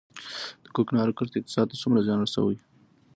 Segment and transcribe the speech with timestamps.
[0.63, 2.57] د کوکنارو کښت اقتصاد ته څومره زیان رسوي؟